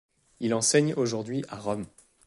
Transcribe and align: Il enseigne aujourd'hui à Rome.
Il 0.39 0.55
enseigne 0.55 0.95
aujourd'hui 0.95 1.45
à 1.47 1.57
Rome. 1.59 1.85